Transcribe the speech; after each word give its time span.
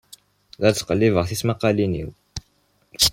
La 0.61 0.69
ttqellibeɣ 0.71 1.25
tismaqqalin-iw. 1.27 2.09